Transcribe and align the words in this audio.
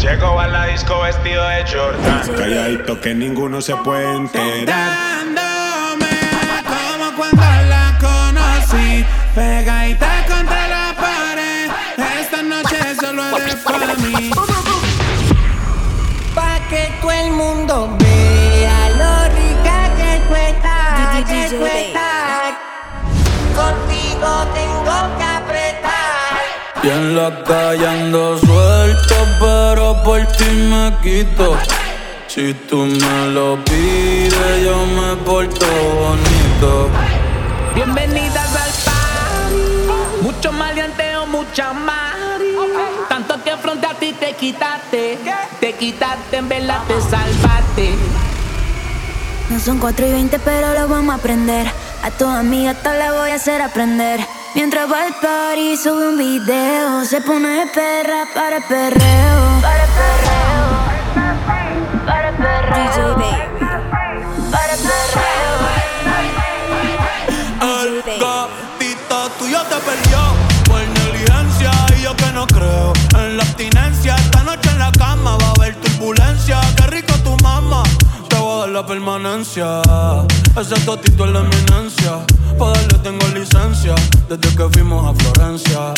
Llego 0.00 0.40
a 0.40 0.48
la 0.48 0.64
disco 0.64 1.02
vestido 1.02 1.46
de 1.46 1.62
Jordan. 1.70 2.22
Calladito 2.34 2.98
que 3.02 3.14
ninguno 3.14 3.60
se 3.60 3.76
puede 3.76 4.16
enterar. 4.16 4.96
como 6.64 7.16
cuando 7.16 7.42
la 7.68 7.98
conocí. 8.00 9.04
Pegadita 9.34 10.24
contra 10.26 10.68
la 10.68 10.96
pared. 10.96 11.70
Esta 12.18 12.42
noche 12.42 12.94
solo 12.98 13.36
es 13.36 13.56
para 13.56 13.94
mí. 13.96 14.30
Y 27.20 27.26
en 27.26 27.34
la 27.34 27.44
calle 27.44 27.86
ando 27.86 28.38
suelto, 28.38 29.14
pero 29.38 30.02
por 30.02 30.24
ti 30.26 30.44
me 30.44 30.92
quito. 31.02 31.56
Si 32.26 32.54
tú 32.54 32.76
me 32.76 33.26
lo 33.28 33.62
pides, 33.64 34.64
yo 34.64 34.86
me 34.86 35.16
porto 35.24 35.66
bonito. 35.66 36.88
Bienvenidas 37.74 38.54
al 38.54 38.72
party. 38.84 40.22
Mucho 40.22 40.52
maleanteo, 40.52 41.26
mucha 41.26 41.72
mari. 41.72 42.54
Tanto 43.08 43.42
que 43.42 43.56
frente 43.56 43.86
a 43.86 43.94
ti 43.94 44.12
te 44.12 44.34
quitaste. 44.34 45.18
Te 45.60 45.72
quitaste, 45.74 46.36
en 46.36 46.48
verdad 46.48 46.82
te 46.86 47.00
salvaste. 47.00 47.94
No 49.50 49.58
son 49.58 49.78
4 49.78 50.06
y 50.06 50.12
20, 50.12 50.38
pero 50.38 50.74
lo 50.74 50.88
vamos 50.88 51.14
a 51.14 51.18
aprender. 51.18 51.66
A 52.02 52.10
tu 52.10 52.26
amiga 52.26 52.74
te 52.74 52.96
la 52.96 53.12
voy 53.12 53.30
a 53.30 53.34
hacer 53.34 53.60
aprender. 53.60 54.20
Mientras 54.54 54.90
va 54.90 55.04
al 55.04 55.14
party 55.14 55.76
sube 55.76 56.08
un 56.08 56.18
video. 56.18 57.04
Se 57.04 57.20
pone 57.20 57.66
perra 57.72 58.26
para 58.34 58.56
el 58.56 58.62
perreo. 58.64 59.60
Para 59.62 59.84
el 59.84 59.90
perreo. 59.98 60.60
Para 62.04 62.28
el 62.30 62.36
perreo 62.36 63.19
permanencia 78.90 79.80
Ese 80.60 80.74
totito 80.84 81.24
es 81.24 81.30
la 81.30 81.38
eminencia 81.38 82.26
Pa' 82.58 82.72
darle 82.72 82.98
tengo 83.04 83.24
licencia 83.28 83.94
desde 84.28 84.56
que 84.56 84.68
fuimos 84.72 85.06
a 85.08 85.14
Florencia. 85.22 85.94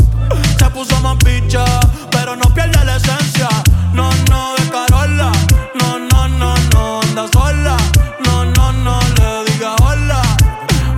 Se 0.58 0.70
puso 0.70 1.00
más 1.00 1.16
picha, 1.24 1.64
pero 2.10 2.36
no 2.36 2.44
pierde 2.54 2.84
la 2.84 2.96
esencia. 2.96 3.48
No, 3.92 4.10
no, 4.30 4.54
de 4.56 4.68
Carola. 4.70 5.32
No, 5.80 5.98
no, 5.98 6.28
no, 6.28 6.54
no, 6.72 7.00
anda 7.00 7.26
sola. 7.32 7.76
No, 8.24 8.44
no, 8.44 8.72
no, 8.72 9.00
le 9.00 9.50
diga 9.50 9.74
hola. 9.82 10.22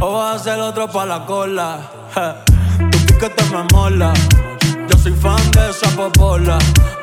O 0.01 0.15
va 0.19 0.35
a 0.35 0.39
ser 0.39 0.61
otro 0.61 0.87
pa' 0.87 1.07
la 1.07 1.25
cola. 1.25 1.79
Tu 2.91 2.99
piquete 3.07 3.45
me 3.45 3.63
mola. 3.73 4.13
Yo 4.89 4.99
soy 4.99 5.13
fan 5.13 5.51
de 5.53 5.71
esa 5.71 5.89
popola. 5.97 6.59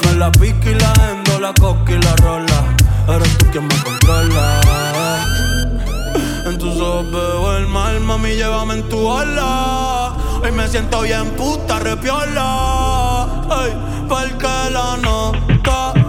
Me 0.05 0.13
la 0.15 0.31
pique 0.33 0.71
y 0.71 0.75
la 0.75 0.93
endo, 1.09 1.39
la 1.39 1.51
coca 1.53 1.93
y 1.93 1.97
la 1.97 2.15
rola. 2.17 2.80
Eres 3.13 3.37
tú 3.37 3.45
quien 3.51 3.67
me 3.67 3.75
controla. 3.83 4.61
En 6.45 6.57
tus 6.57 6.79
ojos 6.79 7.11
veo 7.11 7.57
el 7.57 7.67
mal, 7.67 7.99
mami, 7.99 8.35
llévame 8.35 8.75
en 8.75 8.89
tu 8.89 8.97
ola. 9.05 10.13
Hoy 10.41 10.51
me 10.51 10.67
siento 10.67 11.01
bien 11.01 11.29
puta, 11.31 11.79
repiola. 11.79 13.43
Ay, 13.49 13.73
porque 14.07 14.47
la 14.71 14.97
nota 14.97 16.00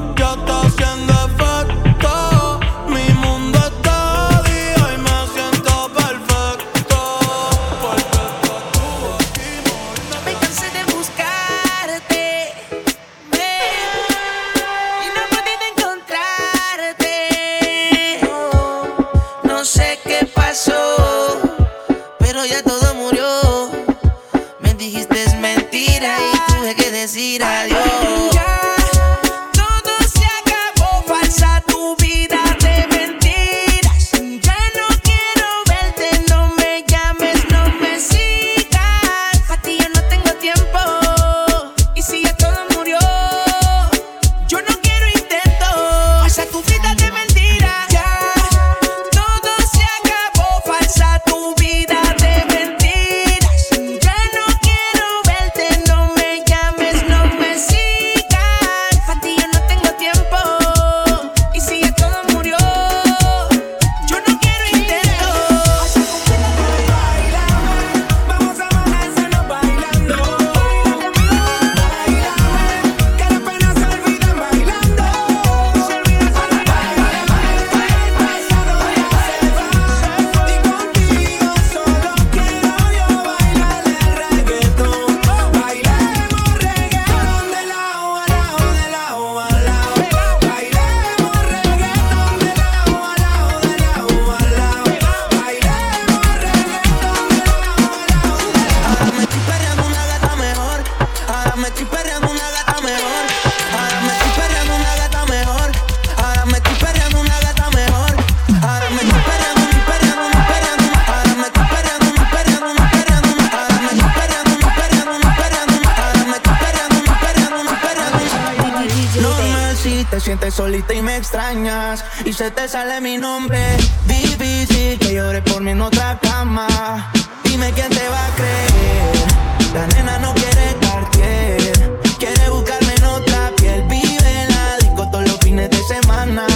solita 120.52 120.92
y 120.92 121.00
me 121.00 121.16
extrañas 121.16 122.04
y 122.26 122.32
se 122.32 122.50
te 122.50 122.68
sale 122.68 123.00
mi 123.00 123.16
nombre. 123.16 123.58
Difícil 124.06 124.98
que 124.98 125.14
llores 125.14 125.42
por 125.42 125.62
mí 125.62 125.70
en 125.70 125.80
otra 125.80 126.18
cama. 126.20 127.10
Dime 127.44 127.72
quién 127.72 127.88
te 127.88 128.06
va 128.08 128.26
a 128.26 128.34
creer. 128.36 129.72
La 129.72 129.86
nena 129.86 130.18
no 130.18 130.34
quiere 130.34 130.74
partir, 130.80 131.98
quiere 132.18 132.50
buscarme 132.50 132.94
en 132.94 133.04
otra 133.04 133.50
piel. 133.56 133.82
Vive 133.88 134.42
en 134.42 134.48
la 134.50 134.76
disco 134.80 135.10
todos 135.10 135.26
los 135.26 135.38
fines 135.38 135.70
de 135.70 135.82
semana. 135.84 136.46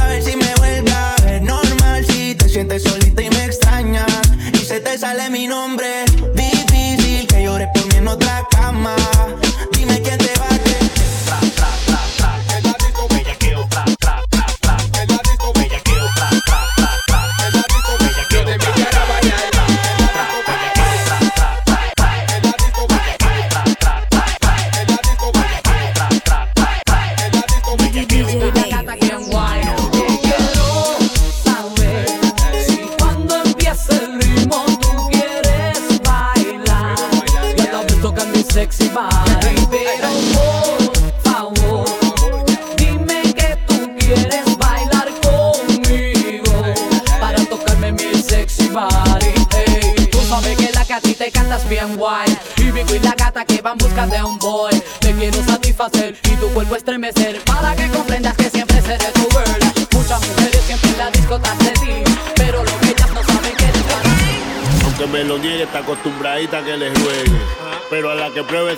A 0.00 0.06
ver 0.06 0.22
si 0.22 0.36
me 0.36 0.52
vuelve 0.56 0.90
a 0.90 1.14
ver 1.24 1.42
normal 1.42 2.04
si 2.06 2.34
te 2.34 2.48
sientes 2.48 2.82
solita 2.82 3.22
y 3.22 3.30
me 3.30 3.44
extrañas 3.44 4.22
y 4.52 4.64
se 4.64 4.80
te 4.80 4.98
sale 4.98 5.30
mi 5.30 5.46
nombre. 5.46 6.04
Difícil 6.34 7.28
que 7.28 7.44
llores 7.44 7.68
por 7.72 7.86
mí 7.86 7.96
en 7.98 8.08
otra 8.08 8.44
cama. 8.50 8.96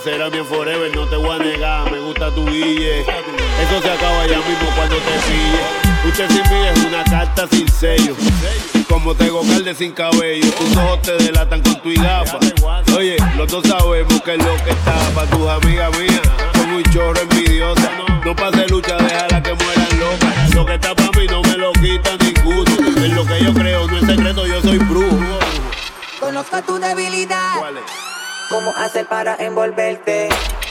Será 0.05 0.29
mi 0.29 0.37
forever, 0.43 0.95
no 0.95 1.07
te 1.07 1.15
voy 1.15 1.35
a 1.35 1.39
negar. 1.39 1.91
Me 1.91 1.99
gusta 1.99 2.29
tu 2.29 2.45
guille. 2.45 3.01
Eso 3.01 3.81
se 3.81 3.89
acaba 3.89 4.27
ya 4.27 4.37
mismo 4.37 4.69
cuando 4.75 4.95
te 4.97 5.11
pille. 5.25 6.07
Usted 6.07 6.27
sin 6.27 6.43
mí 6.53 6.67
es 6.67 6.85
una 6.85 7.03
carta 7.03 7.47
sin 7.51 7.67
sello. 7.67 8.15
Como 8.87 9.15
tengo 9.15 9.41
calde 9.41 9.73
sin 9.73 9.91
cabello. 9.93 10.51
Tus 10.51 10.77
ojos 10.77 11.01
te 11.01 11.17
delatan 11.17 11.61
con 11.61 11.81
tu 11.81 11.89
gafa. 11.99 12.37
Oye, 12.95 13.17
los 13.35 13.51
dos 13.51 13.63
sabemos 13.67 14.21
que 14.21 14.35
es 14.35 14.45
lo 14.45 14.55
que 14.63 14.69
está. 14.69 14.93
Para 15.15 15.27
tus 15.27 15.49
amigas 15.49 15.97
mías, 15.97 16.21
son 16.53 16.71
muy 16.71 16.83
chorro 16.83 17.19
envidiosa. 17.21 17.91
No 18.23 18.35
pase 18.35 18.67
lucha, 18.67 18.97
déjala 18.97 19.41
que 19.41 19.53
mueran 19.53 19.99
locas. 19.99 20.53
Lo 20.53 20.65
que 20.67 20.75
está 20.75 20.93
para 20.93 21.09
mí 21.19 21.25
no 21.27 21.41
me 21.41 21.57
lo 21.57 21.73
quita 21.73 22.11
ninguno. 22.17 23.03
Es 23.03 23.11
lo 23.11 23.25
que 23.25 23.43
yo 23.43 23.53
creo, 23.55 23.87
no 23.87 23.97
es 23.97 24.05
secreto, 24.05 24.45
yo 24.45 24.61
soy 24.61 24.77
brujo. 24.77 25.39
Conozco 26.19 26.61
tu 26.61 26.77
debilidad. 26.77 27.57
¿Cuál 27.57 27.77
es? 27.77 28.14
¿Cómo 28.49 28.71
hacer 28.77 29.07
para 29.07 29.35
envolverte? 29.37 30.29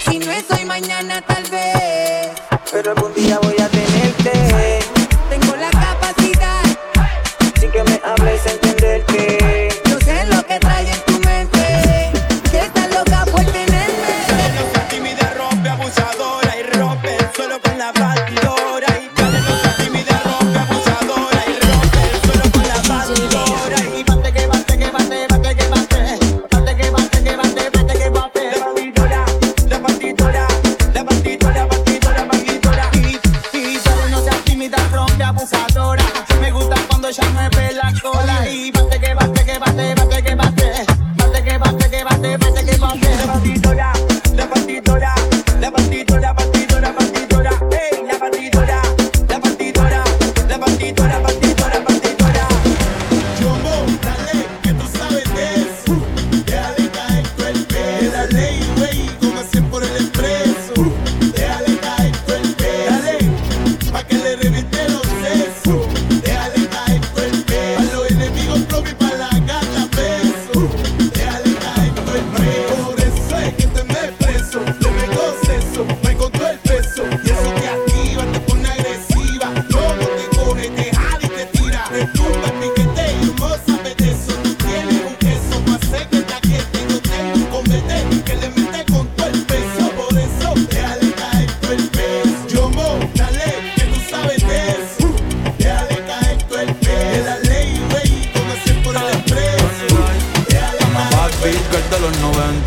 Si 0.09 0.19
no 0.19 0.31
es 0.31 0.45
hoy, 0.51 0.65
mañana 0.65 1.21
tal 1.23 1.43
vez. 1.45 2.31
Pero 2.71 2.93
algún 2.93 3.13
día 3.15 3.39
voy 3.41 3.57
a 3.61 3.69
tenerte. 3.69 4.79
Tengo 5.29 5.57
la 5.57 5.71
capacidad. 5.71 6.63
Sin 7.59 7.71
que 7.73 7.83
me 7.83 8.01
hables, 8.05 8.47
entenderte. 8.47 9.69
Yo 9.87 9.99
sé 10.01 10.25
lo 10.27 10.43
que 10.45 10.61
trae 10.61 10.89
en 10.89 11.01
tu 11.01 11.14
abusadora. 35.35 36.05
Me 36.41 36.51
gusta 36.51 36.77
cuando 36.89 37.09
ella 37.09 37.25
mueve 37.33 37.73
la 37.75 37.93
cola 38.01 38.49
y 38.49 38.71
bate 38.71 39.01
que 39.01 39.15
bate 39.15 39.45
que 39.45 39.59
bate, 39.59 39.95
bate 39.95 40.23
que 40.23 40.35
bate, 40.35 40.87
bate 41.17 41.45
que 41.45 41.59
bate 41.59 41.91
que 41.91 42.05
bate, 42.05 42.37
bate 42.37 42.65
que 42.65 42.77
bate. 42.79 43.75
La 43.77 43.94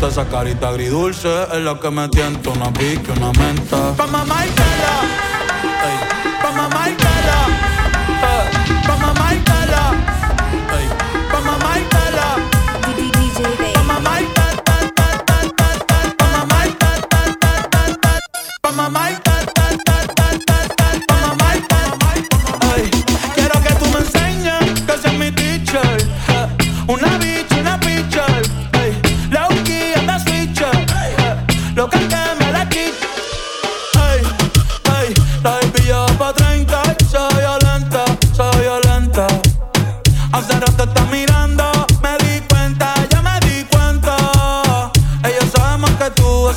90 0.00 0.08
Esa 0.08 0.28
carita 0.28 0.68
agridulce 0.68 1.28
es 1.52 1.60
la 1.60 1.78
que 1.78 1.90
me 1.90 2.08
tienta 2.08 2.50
Una 2.50 2.72
pique, 2.72 3.10
una 3.12 3.32
menta. 3.32 3.94
Pa' 3.96 4.06
mamá 4.06 4.44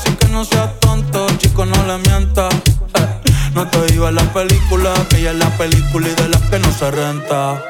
así 0.04 0.16
que 0.16 0.28
no 0.28 0.44
seas 0.46 0.80
tonto, 0.80 1.28
chico, 1.38 1.66
no 1.66 1.84
le 1.86 1.98
mientas 2.10 2.54
Eh, 2.96 3.32
No 3.54 3.68
te 3.68 3.94
iba 3.94 4.10
en 4.10 4.16
la 4.16 4.34
película, 4.34 4.94
que 5.10 5.18
ella 5.20 5.32
es 5.32 5.38
la 5.38 5.50
película 5.58 6.08
y 6.08 6.16
de 6.16 6.30
las 6.30 6.42
que 6.44 6.60
no 6.60 6.72
se 6.72 6.90
renta 6.92 7.62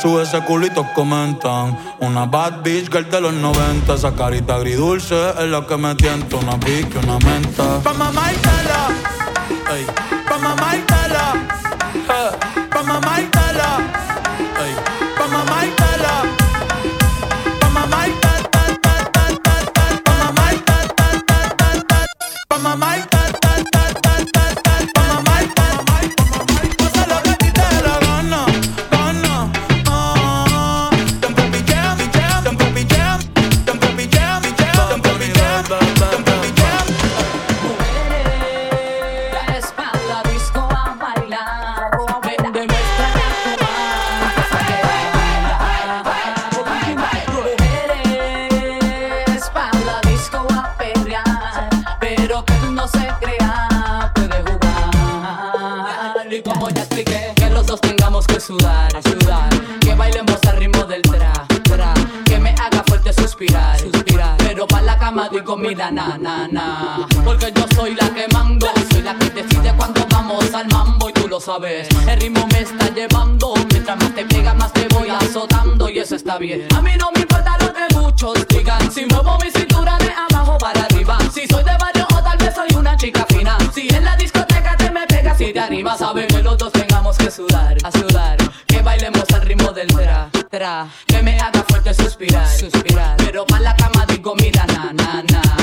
Sube 0.00 0.22
ese 0.24 0.40
culito, 0.40 0.84
comentan. 0.94 1.78
Una 2.00 2.24
bad 2.26 2.62
bitch 2.64 2.90
girl 2.90 3.08
de 3.08 3.20
los 3.20 3.32
90. 3.34 3.94
Esa 3.94 4.12
carita 4.14 4.56
agridulce 4.56 5.14
es 5.38 5.48
la 5.48 5.64
que 5.64 5.76
me 5.76 5.94
tienta. 5.94 6.36
Una 6.36 6.58
pique, 6.58 6.98
una 7.04 7.18
menta. 7.18 7.78
Pa' 7.84 7.92
mira, 65.74 65.90
na, 65.90 66.18
na, 66.18 66.48
na. 66.48 67.06
Porque 67.24 67.50
yo 67.54 67.64
soy 67.74 67.94
la 67.94 68.08
que 68.10 68.26
mando, 68.32 68.66
soy 68.90 69.02
la 69.02 69.14
que 69.14 69.30
decide 69.30 69.72
cuando 69.76 70.06
vamos 70.10 70.52
al 70.52 70.68
mambo 70.68 71.08
y 71.08 71.12
tú 71.12 71.28
lo 71.28 71.40
sabes. 71.40 71.88
El 72.06 72.20
ritmo 72.20 72.46
me 72.52 72.60
está 72.60 72.88
llevando, 72.90 73.54
mientras 73.70 73.96
más 73.96 74.14
te 74.14 74.24
pega, 74.26 74.52
más 74.54 74.72
te 74.72 74.86
voy 74.88 75.08
azotando 75.08 75.88
y 75.88 75.98
eso 75.98 76.16
está 76.16 76.36
bien. 76.38 76.68
A 76.76 76.82
mí 76.82 76.92
no 76.98 77.10
me 77.14 77.20
importa 77.22 77.56
lo 77.60 77.72
que 77.72 77.94
muchos 77.94 78.46
digan, 78.48 78.90
si 78.92 79.06
muevo 79.06 79.38
mi 79.38 79.50
cintura 79.50 79.96
de 79.98 80.10
abajo 80.10 80.58
para 80.58 80.82
arriba. 80.82 81.18
Si 81.32 81.46
soy 81.46 81.64
de 81.64 81.76
barrio 81.78 82.06
o 82.14 82.22
tal 82.22 82.36
vez 82.38 82.54
soy 82.54 82.68
una 82.76 82.96
chica 82.96 83.24
fina. 83.28 83.56
Si 83.74 83.88
en 83.88 84.04
la 84.04 84.16
discoteca 84.16 84.76
te 84.76 84.90
me 84.90 85.06
pegas 85.06 85.40
y 85.40 85.52
te 85.52 85.60
animas, 85.60 85.98
saben 85.98 86.26
que 86.26 86.42
los 86.42 86.58
dos 86.58 86.72
tengamos 86.72 87.16
que 87.16 87.30
sudar, 87.30 87.76
a 87.82 87.90
sudar. 87.90 88.36
Que 88.66 88.82
bailemos 88.82 89.24
al 89.32 89.42
ritmo 89.42 89.72
del 89.72 89.88
tra, 89.88 90.28
tra. 90.50 90.86
Que 91.06 91.22
me 91.22 91.38
haga 91.40 91.64
fuerte 91.66 91.94
suspirar, 91.94 92.46
suspirar. 92.48 93.16
Pero 93.16 93.46
para 93.46 93.62
la 93.62 93.76
cama 93.76 94.04
digo, 94.06 94.34
mira, 94.36 94.66
muchas 94.92 95.61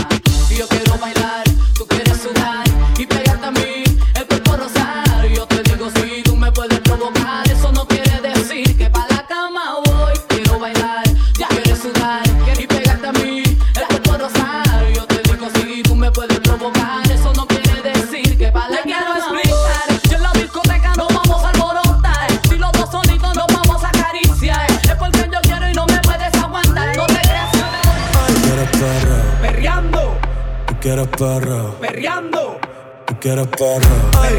para, 33.39 33.46
para. 33.58 34.22
Ay. 34.22 34.38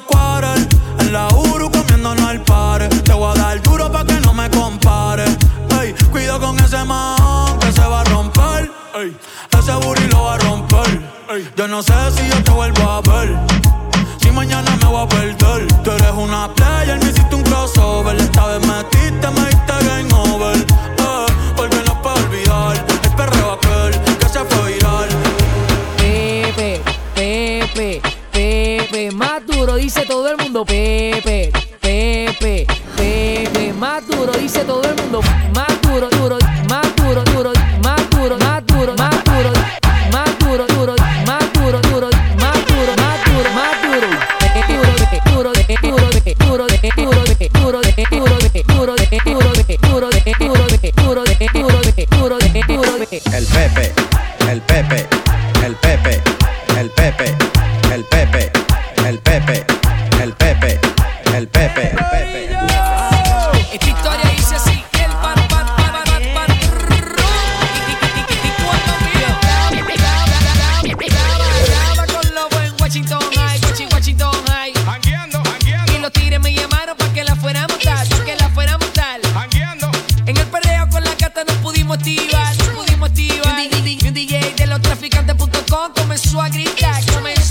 no 11.71 11.81
sé 11.81 11.93
si 12.11 12.27
yo 12.27 12.43
te 12.43 12.51
vuelvo 12.51 12.81
a 12.81 13.01
ver. 13.01 13.39
Si 14.21 14.29
mañana 14.29 14.75
me 14.81 14.87
voy 14.87 15.05
a 15.05 15.07
perder. 15.07 15.67
Tú 15.83 15.91
eres 15.91 16.11
una 16.11 16.53
playa, 16.53 16.97
me 16.97 17.09
hiciste 17.09 17.33
un 17.33 17.43
crossover. 17.43 18.17
Esta 18.17 18.45
vez 18.47 18.67
metiste, 18.67 19.27
me 19.29 19.45
diste 19.47 19.73
game 19.87 20.13
over. 20.13 20.57
Eh, 20.57 21.25
porque 21.55 21.77
olvidar 21.77 22.75
el 22.75 23.11
perreo 23.15 23.57
que 24.19 24.27
se 24.27 24.39
fue 24.43 24.73
viral. 24.73 25.09
Pepe, 25.95 26.81
Pepe, 27.15 28.01
Pepe. 28.33 29.11
Más 29.11 29.45
duro 29.47 29.75
dice 29.75 30.05
todo 30.05 30.27
el 30.29 30.35
mundo, 30.35 30.65
Pepe. 30.65 31.60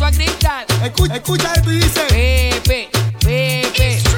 empezó 0.01 0.05
a 0.05 0.11
gritar. 0.11 0.67
Escucha, 0.85 1.17
escucha 1.17 1.53
esto 1.55 1.73
y 1.73 1.77
dice: 1.77 2.01
Pepe, 2.09 2.89
Pepe. 3.21 4.10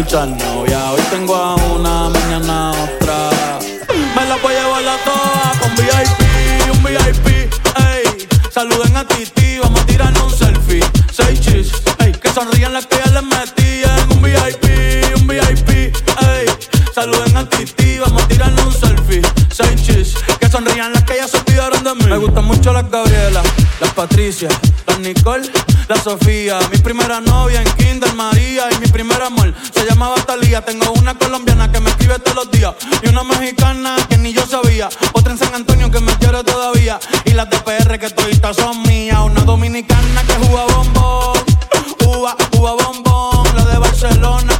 Muchas 0.00 0.28
novias. 0.28 0.82
Hoy 0.92 1.00
tengo 1.10 1.34
a 1.34 1.54
una, 1.56 2.08
mañana 2.08 2.70
a 2.70 2.84
otra. 2.84 3.30
Me 4.16 4.26
la 4.26 4.36
voy 4.36 4.54
a 4.54 4.62
llevar 4.62 4.88
a 4.88 4.96
todas 5.04 5.58
con 5.58 5.74
VIP, 5.76 6.72
un 6.72 6.82
VIP, 6.82 7.26
ey. 7.76 8.28
Saluden 8.50 8.96
a 8.96 9.06
Titi, 9.06 9.58
vamos 9.58 9.80
a 9.80 9.86
tirarnos 9.86 10.32
un 10.32 10.38
selfie. 10.38 10.80
Seis 11.12 11.40
chis. 11.40 11.72
Que 12.22 12.32
sonrían 12.32 12.72
las 12.72 12.86
que 12.86 12.96
ya 12.96 13.10
les 13.12 13.22
metí 13.22 13.82
en 13.84 14.16
un 14.16 14.22
VIP, 14.22 14.64
un 15.16 15.26
VIP, 15.26 15.68
ey. 15.68 16.46
Saluden 16.94 17.36
a 17.36 17.48
Titi, 17.48 17.98
vamos 17.98 18.22
a 18.22 18.28
tirarnos 18.28 18.66
un 18.66 18.72
selfie. 18.72 19.22
Seis 19.52 19.82
chis, 19.82 20.14
que 20.40 20.48
sonrían 20.48 20.94
las 20.94 21.04
que 21.04 21.16
ya 21.16 21.28
se 21.28 21.36
olvidaron 21.36 21.84
de 21.84 21.94
mí. 21.96 22.06
Me 22.06 22.16
gustan 22.16 22.46
mucho 22.46 22.72
las 22.72 22.90
Gabriela, 22.90 23.42
las 23.80 23.92
Patricia, 23.92 24.48
las 24.86 24.98
Nicole, 24.98 25.50
la 25.90 26.00
Sofía. 26.00 26.56
Mi 26.70 26.78
primera 26.78 27.20
novia 27.20 27.60
en 27.60 27.68
Kinder 27.72 28.14
María 28.14 28.68
y 28.70 28.78
mi 28.78 28.86
primer 28.86 29.20
amor 29.22 29.52
se 29.74 29.84
llamaba 29.84 30.14
Talía. 30.24 30.64
Tengo 30.64 30.92
una 30.92 31.14
colombiana 31.18 31.70
que 31.72 31.80
me 31.80 31.90
escribe 31.90 32.16
todos 32.20 32.36
los 32.36 32.50
días 32.52 32.74
y 33.02 33.08
una 33.08 33.24
mexicana 33.24 33.96
que 34.08 34.16
ni 34.16 34.32
yo 34.32 34.46
sabía. 34.46 34.88
Otra 35.14 35.32
en 35.32 35.38
San 35.38 35.52
Antonio 35.52 35.90
que 35.90 35.98
me 36.00 36.12
quiere 36.18 36.44
todavía 36.44 37.00
y 37.24 37.32
las 37.32 37.50
de 37.50 37.98
que 37.98 38.10
toditas 38.10 38.56
son 38.56 38.82
mías. 38.82 39.18
Una 39.18 39.40
dominicana 39.40 40.22
que 40.22 40.34
juega 40.34 40.64
bombón, 40.76 41.38
uva, 42.06 42.36
uva 42.52 42.72
bombón. 42.74 43.56
La 43.56 43.64
de 43.64 43.78
Barcelona 43.78 44.59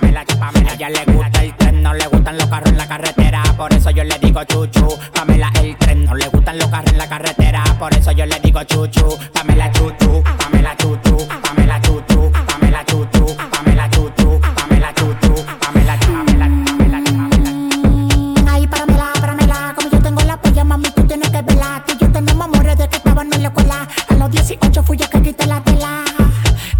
Pamela, 0.00 0.24
Pamela, 0.24 0.52
Pamela. 0.52 0.72
Ella 0.74 0.88
le 0.90 1.04
gusta 1.12 1.42
el 1.42 1.56
tren, 1.56 1.82
no 1.82 1.94
le 1.94 2.06
gustan 2.08 2.36
los 2.36 2.46
carros 2.48 2.70
en 2.70 2.76
la 2.76 2.86
carretera. 2.88 3.42
Por 3.56 3.72
eso 3.72 3.90
yo 3.90 4.04
le 4.04 4.18
digo 4.18 4.42
chuchu, 4.44 4.88
Pamela 5.12 5.50
el 5.60 5.76
tren, 5.76 6.04
no 6.04 6.14
le 6.14 6.28
gustan 6.28 6.58
los 6.58 6.68
carros 6.68 6.92
en 6.92 6.98
la 6.98 7.08
carretera. 7.08 7.62
Por 7.78 7.94
eso 7.94 8.10
yo 8.12 8.26
le 8.26 8.40
digo 8.40 8.62
chuchu, 8.64 9.18
Pamela 9.32 9.70
chuchu, 9.70 10.22
Pamela 10.38 10.76
chuchu, 10.76 11.16
Pamela 11.42 11.80
chuchu, 11.80 12.32
Pamela 12.32 12.84
chuchu, 12.84 13.36
Pamela 13.50 13.88
chuchu, 13.90 14.40
Pamela 14.56 14.94
chuchu, 14.94 15.34
Pamela, 15.60 15.96
Pamela, 15.98 16.48
Pamela. 16.64 18.52
Ay, 18.52 18.66
páramela, 18.66 19.12
páramela, 19.20 19.74
como 19.76 19.90
yo 19.90 20.00
tengo 20.00 20.22
la 20.22 20.36
polla, 20.40 20.64
mami, 20.64 20.90
tú 20.90 21.06
tienes 21.06 21.30
que. 21.30 21.42
Tú 21.42 21.92
y 21.92 21.98
yo 21.98 22.12
tenemos 22.12 22.44
amores 22.46 22.78
de 22.78 22.88
que 22.88 22.96
estaban 22.96 23.32
en 23.32 23.42
la 23.42 23.48
escuela. 23.48 23.88
A 24.08 24.14
los 24.14 24.30
18 24.30 24.82
fui 24.82 24.96
yo 24.96 25.08
que 25.08 25.22
quité 25.22 25.46
la 25.46 25.60
tela. 25.60 26.04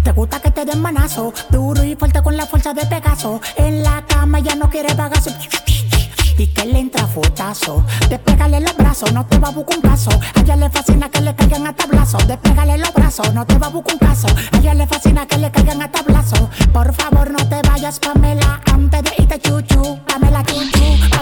Te 0.03 0.11
gusta 0.11 0.39
que 0.39 0.51
te 0.51 0.65
den 0.65 0.81
manazo, 0.81 1.33
duro 1.49 1.74
fuerte 1.95 2.21
con 2.21 2.35
la 2.37 2.45
fuerza 2.45 2.73
de 2.73 2.85
Pegaso. 2.85 3.41
En 3.55 3.83
la 3.83 4.03
cama 4.07 4.39
ya 4.39 4.55
no 4.55 4.69
quiere 4.69 4.93
bagazo. 4.93 5.31
Y 6.37 6.47
que 6.47 6.65
le 6.65 6.79
entra 6.79 7.07
fotazo. 7.07 7.83
Despégale 8.09 8.59
los 8.59 8.75
brazos, 8.75 9.11
no 9.13 9.25
te 9.25 9.39
va 9.39 9.47
a 9.49 9.51
buscar 9.51 9.77
un 9.77 9.81
caso. 9.81 10.09
A 10.11 10.39
ella 10.41 10.55
le 10.55 10.69
fascina 10.69 11.09
que 11.09 11.21
le 11.21 11.35
caigan 11.35 11.65
a 11.67 11.73
tablazo. 11.73 12.17
Despégale 12.27 12.77
los 12.77 12.93
brazos, 12.93 13.33
no 13.33 13.45
te 13.45 13.57
va 13.57 13.67
a 13.67 13.69
buscar 13.69 13.93
un 13.93 13.99
caso. 13.99 14.27
A 14.27 14.57
ella 14.57 14.73
le 14.73 14.87
fascina 14.87 15.25
que 15.25 15.37
le 15.37 15.51
caigan 15.51 15.81
a 15.81 15.91
tablazo. 15.91 16.49
Por 16.73 16.93
favor, 16.93 17.31
no 17.31 17.47
te 17.47 17.61
vayas, 17.67 17.99
Pamela, 17.99 18.61
antes 18.65 19.03
de 19.03 19.11
irte 19.17 19.39
chuchu, 19.39 19.99
Pamela 20.05 20.43
chuchu, 20.43 21.14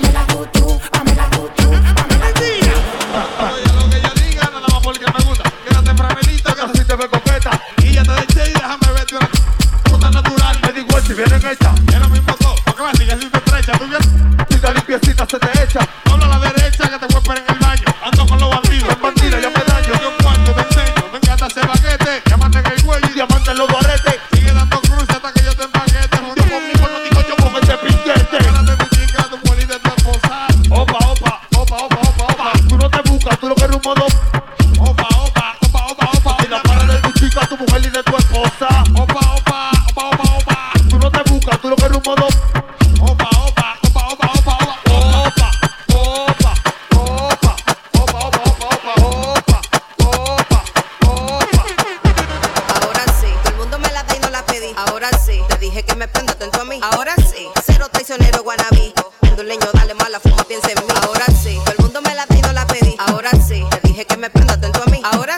me 64.23 64.29
prenda 64.29 64.57
tanto 64.57 64.81
a 64.81 64.86
mí. 64.86 65.01
Ahora 65.03 65.36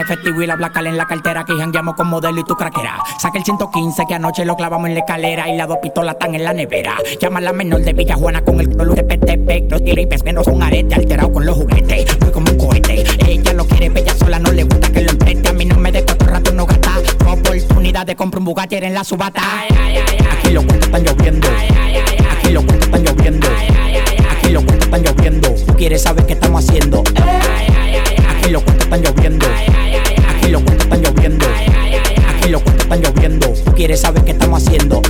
efectivo 0.00 0.42
y 0.42 0.46
la 0.46 0.56
blacal 0.56 0.86
en 0.86 0.96
la 0.96 1.06
cartera. 1.06 1.44
Que 1.44 1.54
jangueamos 1.54 1.94
con 1.94 2.08
modelo 2.08 2.40
y 2.40 2.44
tu 2.44 2.54
craquera. 2.54 2.98
Saca 3.18 3.38
el 3.38 3.44
115 3.44 4.04
que 4.06 4.14
anoche 4.14 4.44
lo 4.44 4.56
clavamos 4.56 4.88
en 4.88 4.94
la 4.94 5.00
escalera. 5.00 5.48
Y 5.48 5.56
las 5.56 5.68
dos 5.68 5.78
pistolas 5.82 6.14
están 6.14 6.34
en 6.34 6.44
la 6.44 6.52
nevera. 6.52 6.96
Llama 7.20 7.38
a 7.38 7.42
la 7.42 7.52
menor 7.52 7.82
de 7.82 7.92
Villa 7.92 8.16
Juana 8.16 8.42
con 8.42 8.60
el 8.60 8.76
color 8.76 8.94
de 8.94 9.04
PTP. 9.04 9.70
Los 9.70 9.84
tiripes 9.84 10.24
menos 10.24 10.46
un 10.46 10.62
arete 10.62 10.94
alterado 10.94 11.32
con 11.32 11.46
los 11.46 11.56
juguetes. 11.56 12.18
Voy 12.18 12.30
como 12.30 12.50
un 12.50 12.58
cohete. 12.58 13.04
Ella 13.26 13.52
lo 13.52 13.64
quiere, 13.66 13.88
bella 13.88 14.14
sola, 14.14 14.38
no 14.38 14.50
le 14.52 14.64
gusta 14.64 14.90
que 14.90 15.02
lo 15.02 15.10
empreste. 15.10 15.48
A 15.48 15.52
mí 15.52 15.64
no 15.64 15.76
me 15.76 15.92
de 15.92 16.04
cuatro 16.04 16.28
rato 16.28 16.52
no 16.52 16.66
gata. 16.66 16.94
Oportunidad 17.28 18.06
de 18.06 18.16
comprar 18.16 18.40
un 18.40 18.44
Bugatti 18.46 18.76
en 18.76 18.94
la 18.94 19.04
subata. 19.04 19.42
Aquí 20.32 20.50
los 20.50 20.64
cuentos 20.64 20.88
están 20.88 21.04
lloviendo. 21.04 21.48
Aquí 21.48 22.52
los 22.52 22.64
cuentos 22.64 22.86
están 22.86 23.04
lloviendo. 23.04 23.46
Aquí 24.30 24.48
los 24.50 24.64
cuentos 24.64 24.86
están 24.86 25.02
lloviendo. 25.02 25.54
tú 25.66 25.74
Quieres 25.74 26.02
saber 26.02 26.26
qué 26.26 26.32
estamos 26.32 26.68
haciendo. 26.68 27.02
Aquí 28.28 28.50
los 28.50 28.62
cuentos 28.62 28.84
están 28.84 29.02
lloviendo 29.02 29.46
los 30.60 30.64
cuentos 30.64 30.84
están 30.84 31.02
lloviendo. 31.02 31.46
Aquí 32.28 32.48
los 32.48 32.62
cuentos 32.62 32.84
están 32.84 33.02
lloviendo. 33.02 33.48
Tú 33.64 33.72
quieres 33.72 34.00
saber 34.00 34.24
qué 34.24 34.32
estamos 34.32 34.62
haciendo. 34.62 35.02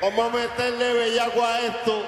Vamos 0.00 0.34
a 0.34 0.36
meterle 0.36 0.92
bellaco 0.94 1.44
a 1.44 1.60
esto. 1.60 2.02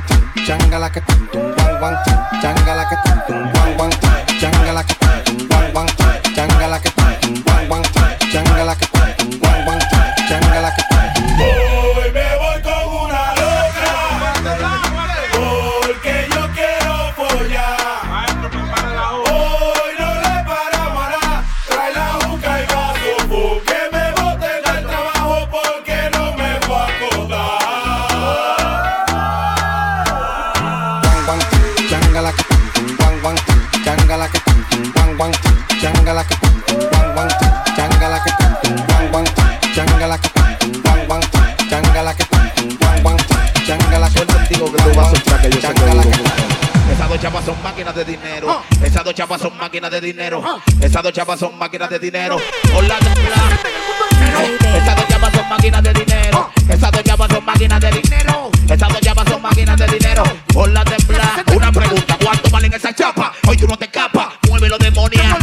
wang 0.00 0.08
ting, 0.08 0.46
janga 0.46 0.78
like 0.78 0.96
a 0.96 1.00
ting 1.00 1.28
tung 1.28 1.50
like 2.76 2.92
a 2.92 2.96
ting 3.04 3.20
tung 4.40 4.74
like 4.74 4.90
a 4.90 4.96
ting 4.96 5.48
tung 6.34 6.60
like 6.60 6.86
a 6.86 6.90
ting 7.20 7.42
tung 8.32 8.66
like 8.66 8.82
a 8.82 8.89
máquinas 49.80 49.90
de 49.90 50.06
dinero. 50.06 50.42
Esas 50.82 51.02
dos 51.02 51.12
chapas 51.12 51.40
son 51.40 51.58
máquinas 51.58 51.88
de 51.88 51.98
dinero. 51.98 52.36
Hola, 52.74 52.98
Esas 54.74 54.96
dos 54.96 55.08
chapas 55.08 55.32
son 55.32 55.48
máquinas 55.48 55.82
de 55.82 55.92
dinero. 55.94 56.50
Esas 56.68 56.92
dos 56.92 57.02
chapas 57.02 57.32
son 57.32 57.44
máquinas 57.44 57.80
de 57.80 57.90
dinero. 57.90 58.50
Esas 58.68 58.88
dos 58.88 59.00
chapas 59.00 59.28
son 59.30 59.42
máquinas 59.42 59.78
de 59.78 59.86
dinero. 59.86 60.22
Hola, 60.54 60.84
temblar. 60.84 61.44
Una 61.54 61.72
pregunta: 61.72 62.18
¿cuánto 62.22 62.50
valen 62.50 62.74
esas 62.74 62.94
chapas? 62.94 63.30
Hoy 63.48 63.56
tú 63.56 63.66
no 63.66 63.78
te 63.78 63.86
escapas. 63.86 64.28
Muévelo, 64.48 64.76
demonia. 64.76 65.38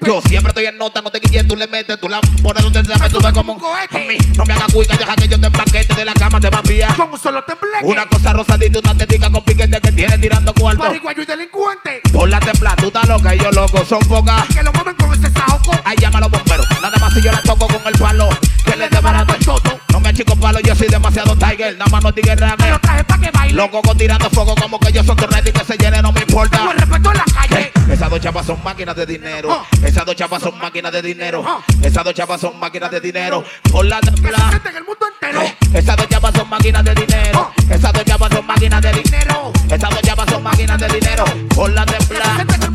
Yo 0.00 0.22
siempre 0.22 0.50
estoy 0.50 0.64
en 0.66 0.78
nota, 0.78 1.02
no 1.02 1.10
te 1.10 1.20
quites, 1.20 1.46
tú 1.46 1.54
le 1.54 1.66
metes, 1.66 2.00
tú 2.00 2.08
la 2.08 2.20
pones 2.42 2.62
donde 2.62 2.82
te 2.82 2.98
me 2.98 3.10
sube 3.10 3.32
como 3.32 3.52
un 3.52 3.58
cohete. 3.58 4.16
No 4.36 4.44
me 4.46 4.54
hagas 4.54 4.72
cuica, 4.72 4.96
deja 4.96 5.14
que 5.16 5.28
yo 5.28 5.38
te 5.38 5.46
empaquete 5.46 5.94
de 5.94 6.04
la 6.04 6.14
cama, 6.14 6.40
te 6.40 6.48
va 6.48 6.58
a 6.58 6.62
pillar. 6.62 6.96
Con 6.96 7.10
un 7.10 7.18
solo 7.18 7.44
tembleque. 7.44 7.84
Una 7.84 8.06
cosa 8.06 8.32
rosadita, 8.32 8.78
una 8.78 8.94
tetica 8.96 9.30
con 9.30 9.44
piquete 9.44 9.80
que 9.80 9.92
tiene 9.92 10.16
tirando 10.16 10.54
cuarto. 10.54 10.84
Pariguayo 10.84 11.22
y 11.22 11.26
delincuente. 11.26 12.00
Por 12.12 12.30
la 12.30 12.40
estás 12.88 13.08
loca 13.08 13.34
y 13.34 13.38
yo 13.38 13.50
loco, 13.52 13.84
son 13.84 14.00
pocas. 14.00 14.46
Que 14.48 14.62
lo 14.62 14.72
mueven 14.72 14.94
con 14.96 15.12
ese 15.12 15.32
saoco. 15.32 15.72
Ay, 15.84 15.96
llama 16.00 16.18
a 16.18 16.22
los 16.22 16.30
bomberos. 16.30 16.66
Nada 16.82 16.96
más 16.98 17.14
si 17.14 17.22
yo 17.22 17.30
la 17.32 17.42
toco 17.42 17.66
con 17.66 17.80
el 17.86 17.98
palo. 17.98 18.28
Que 18.64 18.76
le 18.76 18.88
desbarato 18.88 19.34
el 19.34 19.44
toto. 19.44 19.80
No 19.92 20.00
me 20.00 20.08
achico 20.10 20.36
palo, 20.36 20.58
yo 20.60 20.74
soy 20.74 20.88
demasiado 20.88 21.36
tiger. 21.36 21.76
Nada 21.76 21.90
más 21.90 22.02
no 22.02 22.12
digas 22.12 22.38
Me 22.58 22.70
lo 22.70 22.78
traje 22.78 23.04
pa' 23.04 23.18
que 23.18 23.30
baile. 23.30 23.54
Loco 23.54 23.82
con 23.82 23.96
tirando 23.96 24.28
fuego 24.30 24.54
como 24.56 24.78
que 24.78 24.92
yo 24.92 25.02
soy 25.04 25.16
tu 25.16 25.26
ready 25.26 25.52
que 25.52 25.64
se 25.64 25.76
llene, 25.76 26.02
no 26.02 26.12
me 26.12 26.20
importa. 26.20 26.58
Con 26.58 26.76
respeto 26.76 27.12
en 27.12 27.18
la 27.18 27.24
calle. 27.24 27.72
Esas 27.90 28.10
dos 28.10 28.20
chapas 28.20 28.46
son 28.46 28.62
máquinas 28.62 28.96
de 28.96 29.06
dinero. 29.06 29.66
Esas 29.82 30.04
dos 30.04 30.14
chapas 30.14 30.42
son 30.42 30.58
máquinas 30.58 30.92
de 30.92 31.02
dinero. 31.02 31.62
Esas 31.82 32.04
dos 32.04 32.14
chapas 32.14 32.40
son 32.40 32.58
máquinas 32.58 32.90
de 32.90 33.00
dinero. 33.00 33.44
Por 33.70 33.86
la 33.86 34.00
templa. 34.00 34.60
en 34.64 34.76
el 34.76 34.84
mundo 34.84 35.06
entero. 35.12 35.42
Esas 35.72 35.96
dos 35.96 36.08
chapas 36.08 36.34
son 36.34 36.48
máquinas 36.48 36.84
de 36.84 36.94
dinero. 36.94 37.50
Esas 37.70 37.92
dos 37.92 38.04
chapas 38.04 38.30
son 38.32 38.46
máquinas 38.46 38.82
de 38.82 38.92
dinero. 38.92 39.52
Esas 39.70 39.90
dos 39.90 40.02
chapas 40.02 40.30
son 40.30 40.42
máquinas 40.42 40.78
de 40.78 40.88
dinero. 40.88 41.24
Por 41.54 41.70
la 41.70 41.86
templa. 41.86 42.67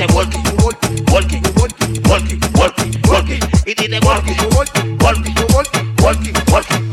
Dice 0.00 0.14
walkie, 0.14 0.40
walkie, 0.62 1.02
walkie, 1.12 1.40
walkie, 2.08 2.38
walkie, 2.54 2.90
walkie. 3.06 3.38
Y 3.66 4.00
walkie, 4.02 4.34
walkie, 4.56 4.96
walkie, 4.98 5.34
walkie, 5.52 5.82
walkie, 6.00 6.32
walkie. 6.50 6.89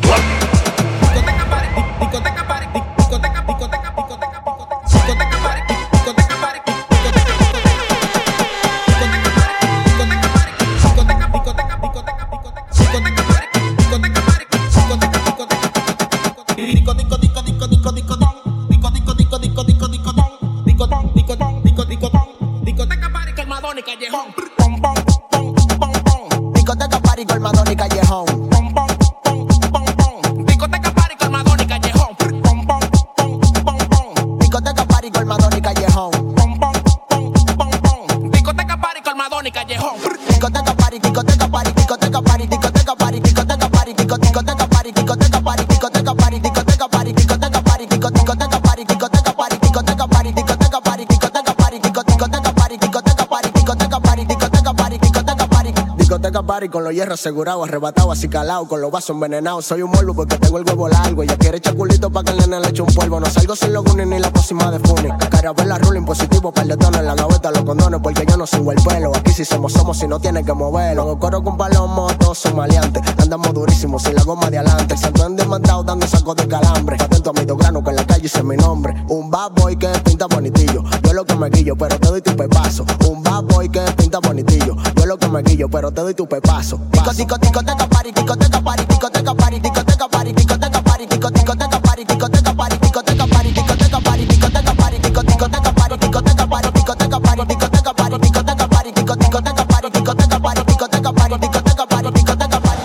Discoteca 56.28 56.46
party 56.46 56.68
con 56.68 56.84
los 56.84 56.94
hierros 56.94 57.22
asegurados, 57.22 57.66
arrebatados, 57.66 58.18
así 58.18 58.28
calados, 58.28 58.68
con 58.68 58.82
los 58.82 58.92
vasos 58.92 59.12
envenenados. 59.12 59.66
Soy 59.66 59.82
un 59.82 59.92
morbo 59.92 60.14
porque 60.14 60.38
tengo 60.38 60.58
el 60.58 60.66
huevo 60.66 60.90
largo. 60.90 61.24
Ella 61.24 61.38
quiere 61.38 61.60
echar 61.60 61.74
culito 61.74 62.10
pa' 62.10 62.22
que 62.22 62.32
el 62.32 62.38
nene 62.40 62.60
le 62.60 62.68
eche 62.68 62.82
un 62.82 62.94
polvo. 62.94 63.22
No 63.22 63.28
salgo 63.28 63.56
sin 63.56 63.72
los 63.72 63.86
gunis 63.86 64.08
ni 64.08 64.20
la 64.20 64.30
próxima 64.30 64.70
de 64.70 64.80
Funi. 64.80 65.08
Carabela, 65.32 65.78
ruling 65.78 66.04
positivo, 66.04 66.52
par 66.52 66.68
de 66.68 66.76
tonos 66.76 67.00
en 67.00 67.06
la 67.06 67.16
gaveta, 67.16 67.50
los 67.52 67.62
condones, 67.64 68.02
porque 68.04 68.26
yo 68.28 68.36
no 68.36 68.46
sigo 68.46 68.74
el 68.74 68.84
pelo. 68.84 69.16
Aquí 69.16 69.32
si 69.32 69.46
somos, 69.46 69.72
somos, 69.72 70.00
si 70.00 70.06
no 70.06 70.20
tienes 70.20 70.46
que 70.46 70.52
moverlo. 70.52 71.04
Hago 71.04 71.18
coro 71.18 71.42
con 71.42 71.56
palomo, 71.56 72.08
todos 72.20 72.38
son 72.40 72.58
maleantes. 72.58 73.02
Andamos 73.20 73.54
durísimos, 73.54 74.04
sin 74.04 74.16
la 74.16 74.24
goma 74.24 74.50
de 74.50 74.58
adelante. 74.58 74.98
Se 74.98 75.08
han 75.24 75.38
demandado 75.38 75.86
dando 75.86 76.08
sacos 76.08 76.36
de 76.36 76.46
calambre. 76.46 76.98
Atento 77.00 77.30
a 77.30 77.34
mi 77.40 77.46
grano 77.46 77.82
que 77.82 77.90
en 77.92 77.96
la 77.96 78.06
calle 78.06 78.26
hice 78.26 78.44
mi 78.44 78.58
nombre. 78.58 78.94
Un 79.08 79.32
bad 79.32 79.52
boy 79.52 79.78
que 79.78 79.88
pinta 80.04 80.26
bonitillo. 80.26 80.84
Yo 81.04 81.14
lo 81.14 81.24
que 81.24 81.36
me 81.36 81.50
guillo, 81.50 81.78
pero 81.78 81.98
te 81.98 82.08
doy 82.10 82.22
tu 82.22 82.36
pepazo. 82.36 82.86
Un 83.10 83.24
bad 83.24 83.44
boy 83.44 83.70
que 83.70 83.80
pinta 83.96 84.20
bonitillo. 84.20 84.76
Yo 84.98 85.06
lo 85.06 85.18
que 85.18 85.30
me 85.30 85.42
guillo, 85.42 85.70
pero 85.70 85.90
te 85.94 86.02
doy 86.02 86.17
tu 86.18 86.26
pepazo. 86.26 86.82
Disco, 86.90 87.14
disco, 87.14 87.38
discoteca 87.38 87.88
party, 87.88 88.12
discoteca 88.12 88.60
party, 88.60 88.86
discoteca 88.88 89.36
party, 89.36 89.60
discoteca 89.60 90.08
party, 90.10 90.34
discoteca 90.34 90.82
party, 90.82 91.06
disco, 91.06 91.30
discoteca 91.30 91.80
party, 91.80 92.06
discoteca 92.06 92.54
party, 92.56 92.78
discoteca 92.80 93.28
party, 93.28 93.54
discoteca 93.54 94.02
party, 94.02 94.26
discoteca 94.26 94.74
party, 94.74 94.98
disco, 94.98 95.22
discoteca 95.22 95.72
party, 95.78 95.98
discoteca 96.00 96.48
party, 96.50 96.72
discoteca 96.74 97.20
party, 97.22 97.46
discoteca 97.46 97.94
party, 97.94 98.18
discoteca 98.18 98.68
party, 98.68 98.92
disco, 98.92 99.16
discoteca 99.16 99.66
party, 99.68 99.90
discoteca 99.94 100.40
party, 100.42 100.64
discoteca 100.66 101.14
party, 101.14 101.38
discoteca 101.38 101.86
party, 101.86 102.10
discoteca 102.12 102.60
party. 102.60 102.82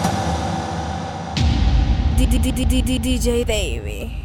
DJ 2.98 3.44
Baby. 3.46 4.21